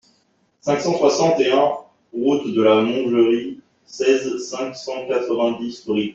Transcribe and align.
cinq 0.61 0.79
cent 0.81 0.97
soixante 0.97 1.39
et 1.41 1.51
un 1.51 1.73
route 2.11 2.51
de 2.51 2.61
la 2.63 2.81
Mongerie, 2.81 3.61
seize, 3.85 4.35
cinq 4.49 4.73
cent 4.75 5.05
quatre-vingt-dix, 5.07 5.85
Brie 5.85 6.09